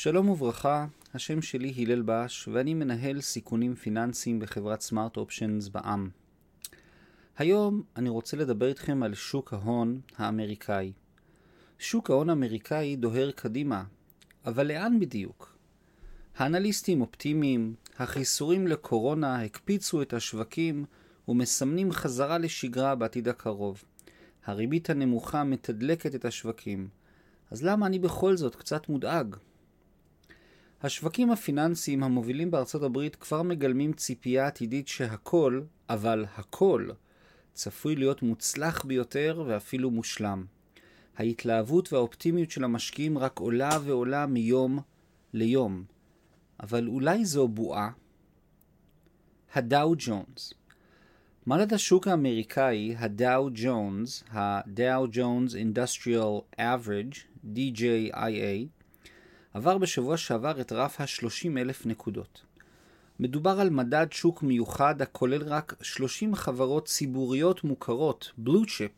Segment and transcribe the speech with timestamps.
[0.00, 6.08] שלום וברכה, השם שלי הלל בש ואני מנהל סיכונים פיננסיים בחברת סמארט אופשנס בע"מ.
[7.36, 10.92] היום אני רוצה לדבר איתכם על שוק ההון האמריקאי.
[11.78, 13.84] שוק ההון האמריקאי דוהר קדימה,
[14.46, 15.56] אבל לאן בדיוק?
[16.36, 20.84] האנליסטים אופטימיים, החיסורים לקורונה הקפיצו את השווקים
[21.28, 23.84] ומסמנים חזרה לשגרה בעתיד הקרוב.
[24.44, 26.88] הריבית הנמוכה מתדלקת את השווקים.
[27.50, 29.36] אז למה אני בכל זאת קצת מודאג?
[30.82, 36.88] השווקים הפיננסיים המובילים בארצות הברית כבר מגלמים ציפייה עתידית שהכל, אבל הכל,
[37.52, 40.44] צפוי להיות מוצלח ביותר ואפילו מושלם.
[41.16, 44.78] ההתלהבות והאופטימיות של המשקיעים רק עולה ועולה מיום
[45.32, 45.84] ליום.
[46.60, 47.90] אבל אולי זו בועה?
[49.54, 50.54] הדאו ג'ונס
[51.46, 57.16] מדד השוק האמריקאי, הדאו ג'ונס, ה-Dow Jones Industrial Average,
[57.54, 58.77] DJIA,
[59.58, 62.42] עבר בשבוע שעבר את רף ה-30 אלף נקודות.
[63.20, 68.90] מדובר על מדד שוק מיוחד הכולל רק 30 חברות ציבוריות מוכרות, blue chip,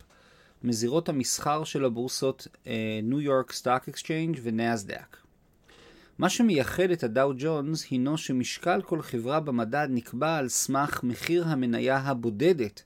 [0.63, 2.47] מזירות המסחר של הבורסות
[3.03, 5.17] New York Stock Exchange ונאסד"ק.
[6.19, 11.97] מה שמייחד את הדאו ג'ונס הינו שמשקל כל חברה במדד נקבע על סמך מחיר המניה
[11.97, 12.83] הבודדת,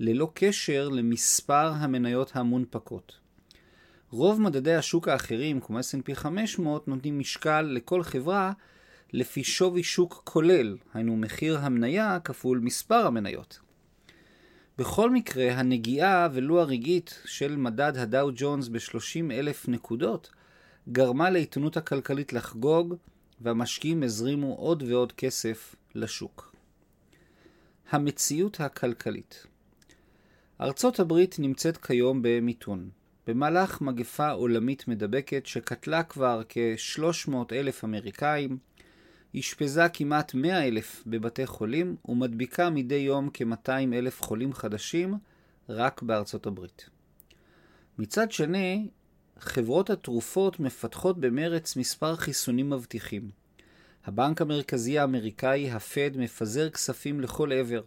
[0.00, 3.25] ללא קשר למספר המניות המונפקות.
[4.10, 8.52] רוב מדדי השוק האחרים, כמו S&P 500, נותנים משקל לכל חברה
[9.12, 13.60] לפי שווי שוק כולל, היינו מחיר המניה כפול מספר המניות.
[14.78, 20.30] בכל מקרה, הנגיעה ולו הרגעית של מדד הדאו ג'ונס ב-30 אלף נקודות
[20.88, 22.94] גרמה לעיתונות הכלכלית לחגוג,
[23.40, 26.54] והמשקיעים הזרימו עוד ועוד כסף לשוק.
[27.90, 29.46] המציאות הכלכלית
[30.60, 32.90] ארצות הברית נמצאת כיום במיתון.
[33.26, 38.58] במהלך מגפה עולמית מדבקת שקטלה כבר כ-300 אלף אמריקאים,
[39.38, 45.14] אשפזה כמעט 100 אלף בבתי חולים ומדביקה מדי יום כ-200 אלף חולים חדשים
[45.68, 46.88] רק בארצות הברית.
[47.98, 48.88] מצד שני,
[49.38, 53.30] חברות התרופות מפתחות במרץ מספר חיסונים מבטיחים.
[54.04, 57.82] הבנק המרכזי האמריקאי, הפד, מפזר כספים לכל עבר,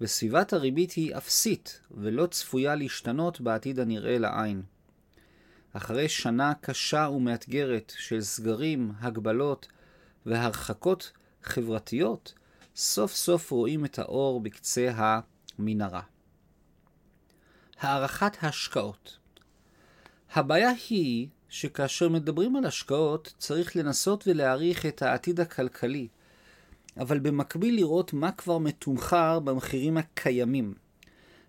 [0.00, 4.62] וסביבת הריבית היא אפסית ולא צפויה להשתנות בעתיד הנראה לעין.
[5.72, 9.68] אחרי שנה קשה ומאתגרת של סגרים, הגבלות
[10.26, 12.34] והרחקות חברתיות,
[12.76, 16.02] סוף סוף רואים את האור בקצה המנהרה.
[17.80, 19.18] הערכת השקעות
[20.32, 26.08] הבעיה היא שכאשר מדברים על השקעות צריך לנסות ולהעריך את העתיד הכלכלי,
[26.98, 30.74] אבל במקביל לראות מה כבר מתומחר במחירים הקיימים.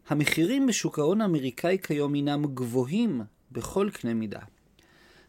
[0.08, 3.22] המחירים בשוק ההון האמריקאי כיום הינם גבוהים
[3.52, 4.40] בכל קנה מידה.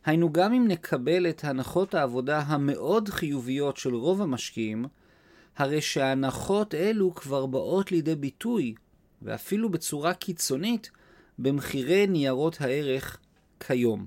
[0.05, 4.85] היינו גם אם נקבל את הנחות העבודה המאוד חיוביות של רוב המשקיעים,
[5.57, 8.75] הרי שהנחות אלו כבר באות לידי ביטוי,
[9.23, 10.91] ואפילו בצורה קיצונית,
[11.39, 13.19] במחירי ניירות הערך
[13.61, 14.07] כיום.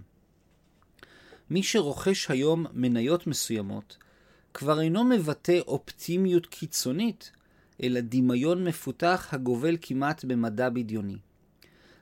[1.50, 3.98] מי שרוכש היום מניות מסוימות,
[4.54, 7.32] כבר אינו מבטא אופטימיות קיצונית,
[7.84, 11.18] אלא דמיון מפותח הגובל כמעט במדע בדיוני.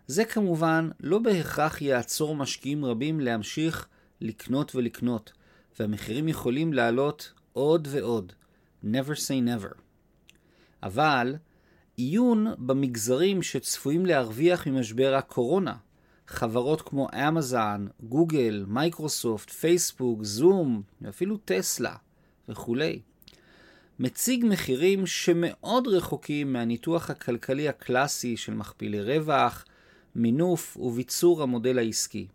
[0.07, 3.88] זה כמובן לא בהכרח יעצור משקיעים רבים להמשיך
[4.22, 5.31] לקנות ולקנות,
[5.79, 8.34] והמחירים יכולים לעלות עוד ועוד.
[8.84, 9.75] never say never.
[10.84, 11.35] אבל
[11.95, 15.75] עיון במגזרים שצפויים להרוויח ממשבר הקורונה,
[16.28, 21.95] חברות כמו אמזון, גוגל, מייקרוסופט, פייסבוק, זום, ואפילו טסלה
[22.51, 23.01] וכולי,
[24.00, 29.66] מציג מחירים שמאוד רחוקים מהניתוח הכלכלי הקלאסי של מכפילי רווח,
[30.16, 32.28] מינוף וביצור המודל העסקי.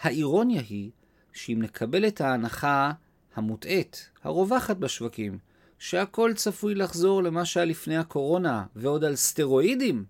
[0.00, 0.90] האירוניה היא
[1.32, 2.92] שאם נקבל את ההנחה
[3.34, 5.38] המוטעית, הרווחת בשווקים,
[5.78, 10.04] שהכל צפוי לחזור למה שהיה לפני הקורונה, ועוד על סטרואידים,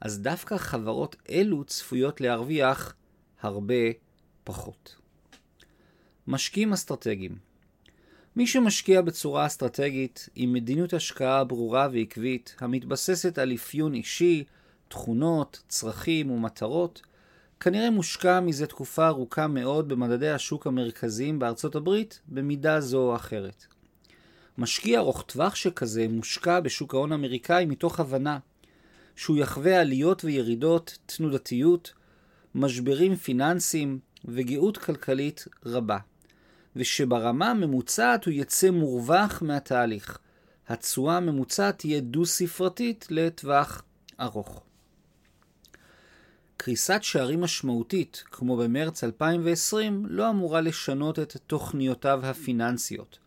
[0.00, 2.94] אז דווקא חברות אלו צפויות להרוויח
[3.40, 3.74] הרבה
[4.44, 4.96] פחות.
[6.26, 7.38] משקיעים אסטרטגיים
[8.36, 14.44] מי שמשקיע בצורה אסטרטגית עם מדיניות השקעה ברורה ועקבית, המתבססת על אפיון אישי,
[14.88, 17.02] תכונות, צרכים ומטרות,
[17.60, 23.66] כנראה מושקע מזה תקופה ארוכה מאוד במדדי השוק המרכזיים בארצות הברית, במידה זו או אחרת.
[24.58, 28.38] משקיע ארוך טווח שכזה מושקע בשוק ההון האמריקאי מתוך הבנה
[29.16, 31.92] שהוא יחווה עליות וירידות, תנודתיות,
[32.54, 35.98] משברים פיננסיים וגאות כלכלית רבה,
[36.76, 40.18] ושברמה הממוצעת הוא יצא מורווח מהתהליך.
[40.68, 43.82] התשואה הממוצעת תהיה דו-ספרתית לטווח
[44.20, 44.62] ארוך.
[46.56, 53.18] קריסת שערים משמעותית, כמו במרץ 2020, לא אמורה לשנות את תוכניותיו הפיננסיות.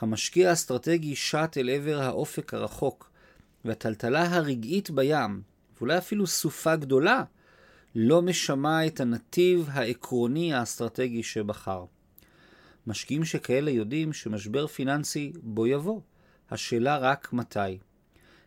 [0.00, 3.10] המשקיע האסטרטגי שט אל עבר האופק הרחוק,
[3.64, 5.42] והטלטלה הרגעית בים,
[5.76, 7.24] ואולי אפילו סופה גדולה,
[7.94, 11.84] לא משמע את הנתיב העקרוני האסטרטגי שבחר.
[12.86, 16.00] משקיעים שכאלה יודעים שמשבר פיננסי בו יבוא,
[16.50, 17.78] השאלה רק מתי.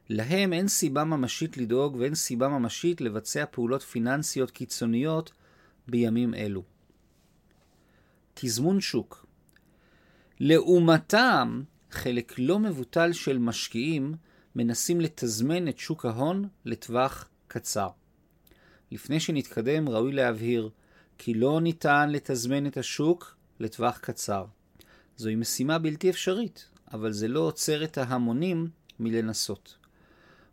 [0.10, 5.32] להם אין סיבה ממשית לדאוג ואין סיבה ממשית לבצע פעולות פיננסיות קיצוניות
[5.88, 6.64] בימים אלו.
[8.34, 9.26] תזמון שוק
[10.40, 14.16] לעומתם, חלק לא מבוטל של משקיעים
[14.56, 17.90] מנסים לתזמן את שוק ההון לטווח קצר.
[18.92, 20.70] לפני שנתקדם, ראוי להבהיר
[21.18, 24.46] כי לא ניתן לתזמן את השוק לטווח קצר.
[25.18, 28.70] זוהי משימה בלתי אפשרית, אבל זה לא עוצר את ההמונים
[29.00, 29.78] מלנסות.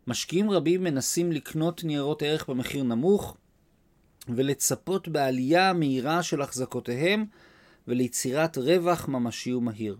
[0.07, 3.37] משקיעים רבים מנסים לקנות ניירות ערך במחיר נמוך
[4.27, 7.25] ולצפות בעלייה מהירה של החזקותיהם
[7.87, 9.97] וליצירת רווח ממשי ומהיר.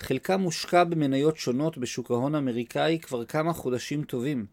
[0.00, 4.46] חלקם מושקע במניות שונות בשוק ההון האמריקאי כבר כמה חודשים טובים,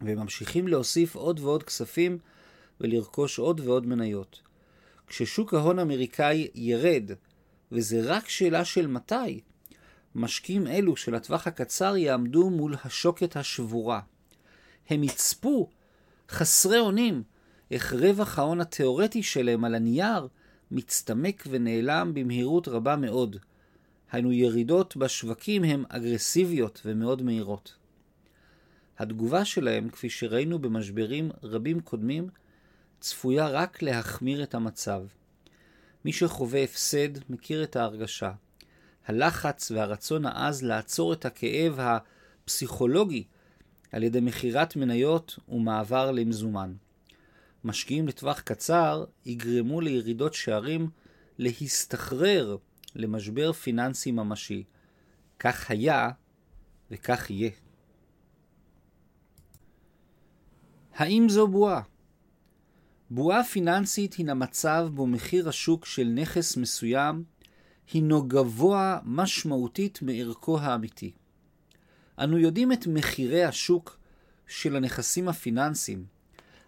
[0.00, 2.18] וממשיכים להוסיף עוד ועוד כספים
[2.80, 4.40] ולרכוש עוד ועוד מניות.
[5.06, 7.10] כששוק ההון האמריקאי ירד,
[7.72, 9.40] וזה רק שאלה של מתי,
[10.14, 14.00] משקיעים אלו של הטווח הקצר יעמדו מול השוקת השבורה.
[14.90, 15.70] הם יצפו,
[16.28, 17.22] חסרי אונים,
[17.70, 20.28] איך רווח ההון התאורטי שלהם על הנייר
[20.70, 23.36] מצטמק ונעלם במהירות רבה מאוד.
[24.12, 27.74] היינו ירידות בשווקים הן אגרסיביות ומאוד מהירות.
[28.98, 32.28] התגובה שלהם, כפי שראינו במשברים רבים קודמים,
[33.02, 35.02] צפויה רק להחמיר את המצב.
[36.04, 38.32] מי שחווה הפסד מכיר את ההרגשה.
[39.06, 43.24] הלחץ והרצון העז לעצור את הכאב הפסיכולוגי
[43.92, 46.74] על ידי מכירת מניות ומעבר למזומן.
[47.64, 50.90] משקיעים לטווח קצר יגרמו לירידות שערים
[51.38, 52.56] להסתחרר
[52.94, 54.64] למשבר פיננסי ממשי.
[55.38, 56.10] כך היה
[56.90, 57.50] וכך יהיה.
[60.94, 61.91] האם זו בועה?
[63.14, 67.24] בועה פיננסית הינה מצב בו מחיר השוק של נכס מסוים
[67.92, 71.12] הינו גבוה משמעותית מערכו האמיתי.
[72.18, 73.98] אנו יודעים את מחירי השוק
[74.46, 76.04] של הנכסים הפיננסיים,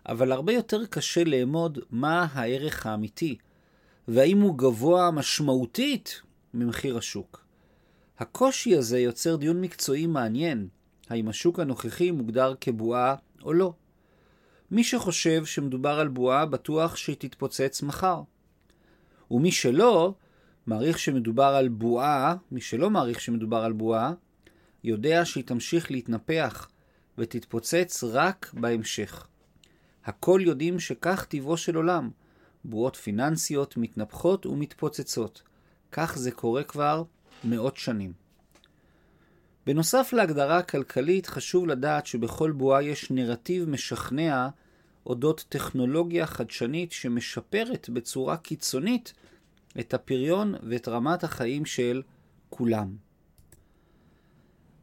[0.08, 3.36] אבל הרבה יותר קשה לאמוד מה הערך האמיתי,
[4.08, 6.20] והאם הוא גבוה משמעותית
[6.54, 7.44] ממחיר השוק.
[8.18, 10.68] הקושי הזה יוצר דיון מקצועי מעניין,
[11.08, 13.72] האם השוק הנוכחי מוגדר כבועה או לא.
[14.70, 18.22] מי שחושב שמדובר על בועה בטוח שהיא תתפוצץ מחר.
[19.30, 20.14] ומי שלא,
[20.66, 24.12] מעריך שמדובר על בועה, מי שלא מעריך שמדובר על בועה,
[24.84, 26.68] יודע שהיא תמשיך להתנפח
[27.18, 29.26] ותתפוצץ רק בהמשך.
[30.04, 32.10] הכל יודעים שכך טבעו של עולם.
[32.64, 35.42] בועות פיננסיות מתנפחות ומתפוצצות.
[35.92, 37.02] כך זה קורה כבר
[37.44, 38.23] מאות שנים.
[39.66, 44.48] בנוסף להגדרה הכלכלית, חשוב לדעת שבכל בועה יש נרטיב משכנע
[45.06, 49.12] אודות טכנולוגיה חדשנית שמשפרת בצורה קיצונית
[49.80, 52.02] את הפריון ואת רמת החיים של
[52.50, 52.96] כולם.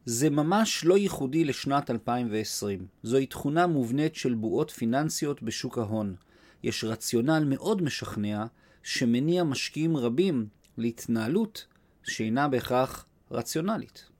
[0.04, 2.86] זה ממש לא ייחודי לשנת 2020.
[3.02, 6.14] זוהי תכונה מובנית של בועות פיננסיות בשוק ההון.
[6.62, 8.46] יש רציונל מאוד משכנע
[8.82, 10.46] שמניע משקיעים רבים
[10.78, 11.66] להתנהלות
[12.02, 14.11] שאינה בהכרח רציונלית.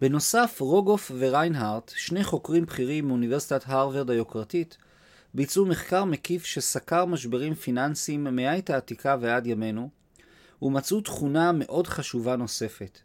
[0.00, 4.76] בנוסף, רוגוף וריינהארט, שני חוקרים בכירים מאוניברסיטת הרווארד היוקרתית,
[5.34, 9.90] ביצעו מחקר מקיף שסקר משברים פיננסיים מהעת העתיקה ועד ימינו,
[10.62, 12.98] ומצאו תכונה מאוד חשובה נוספת.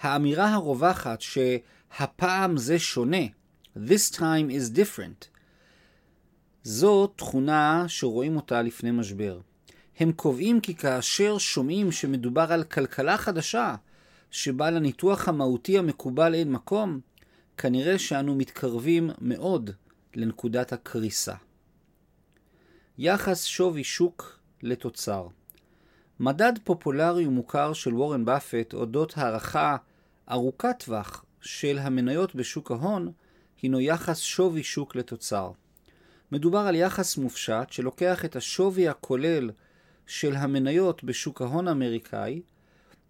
[0.00, 3.26] האמירה הרווחת שהפעם זה שונה,
[3.76, 5.26] this time is different,
[6.62, 9.40] זו תכונה שרואים אותה לפני משבר.
[9.98, 13.74] הם קובעים כי כאשר שומעים שמדובר על כלכלה חדשה,
[14.32, 17.00] שבה לניתוח המהותי המקובל אין מקום,
[17.56, 19.70] כנראה שאנו מתקרבים מאוד
[20.14, 21.34] לנקודת הקריסה.
[22.98, 25.26] יחס שווי שוק לתוצר
[26.20, 29.76] מדד פופולרי ומוכר של וורן באפט אודות הערכה
[30.30, 33.12] ארוכת טווח של המניות בשוק ההון
[33.62, 35.52] הינו יחס שווי שוק לתוצר.
[36.32, 39.50] מדובר על יחס מופשט שלוקח את השווי הכולל
[40.06, 42.42] של המניות בשוק ההון האמריקאי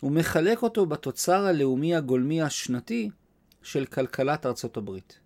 [0.02, 3.11] ומחלק אותו בתוצר הלאומי הגולמי השנתי
[3.62, 5.18] של כלכלת ארצות הברית.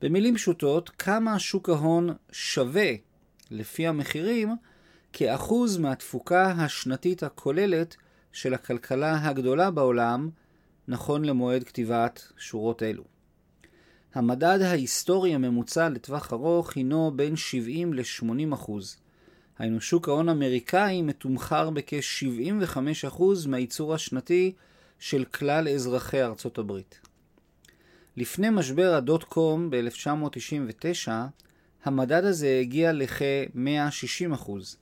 [0.00, 2.90] במילים פשוטות, כמה שוק ההון שווה
[3.50, 4.56] לפי המחירים
[5.12, 7.96] כאחוז מהתפוקה השנתית הכוללת
[8.32, 10.30] של הכלכלה הגדולה בעולם
[10.88, 13.04] נכון למועד כתיבת שורות אלו.
[14.14, 18.96] המדד ההיסטורי הממוצע לטווח ארוך הינו בין 70 ל-80 אחוז.
[19.62, 22.78] היינו שוק ההון אמריקאי מתומחר בכ-75
[23.08, 24.52] אחוז מהייצור השנתי
[24.98, 27.00] של כלל אזרחי ארצות הברית.
[28.16, 31.10] לפני משבר הדוט קום ב-1999,
[31.84, 34.76] המדד הזה הגיע לכ-160 אחוז,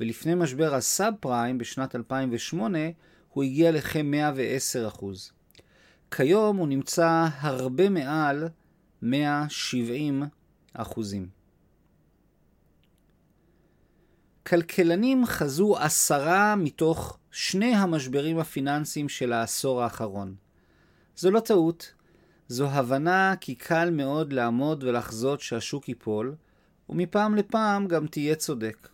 [0.00, 2.78] ולפני משבר הסאב פריים בשנת 2008
[3.32, 5.32] הוא הגיע לכ-110 אחוז.
[6.10, 8.48] כיום הוא נמצא הרבה מעל
[9.02, 10.22] 170
[10.72, 11.41] אחוזים.
[14.46, 20.34] כלכלנים חזו עשרה מתוך שני המשברים הפיננסיים של העשור האחרון.
[21.16, 21.94] זו לא טעות,
[22.48, 26.34] זו הבנה כי קל מאוד לעמוד ולחזות שהשוק ייפול,
[26.88, 28.88] ומפעם לפעם גם תהיה צודק.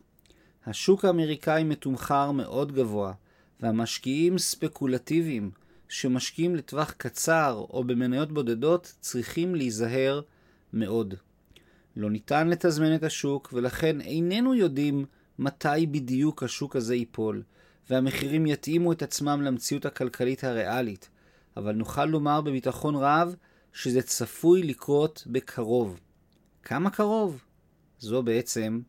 [0.67, 3.13] השוק האמריקאי מתומחר מאוד גבוה,
[3.61, 5.51] והמשקיעים ספקולטיביים
[5.89, 10.21] שמשקיעים לטווח קצר או במניות בודדות צריכים להיזהר
[10.73, 11.15] מאוד.
[11.97, 15.05] לא ניתן לתזמן את השוק, ולכן איננו יודעים
[15.39, 17.43] מתי בדיוק השוק הזה ייפול,
[17.91, 21.09] והמחירים יתאימו את עצמם למציאות הכלכלית הריאלית,
[21.57, 23.35] אבל נוכל לומר בביטחון רב
[23.73, 26.01] שזה צפוי לקרות בקרוב.
[26.63, 27.45] כמה קרוב?
[27.99, 28.81] זו בעצם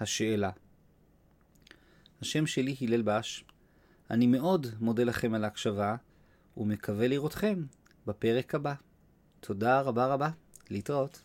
[0.00, 0.50] השאלה.
[2.20, 3.44] השם שלי הלל בש.
[4.10, 5.96] אני מאוד מודה לכם על ההקשבה,
[6.56, 7.64] ומקווה לראותכם
[8.06, 8.74] בפרק הבא.
[9.40, 10.30] תודה רבה רבה,
[10.70, 11.22] להתראות.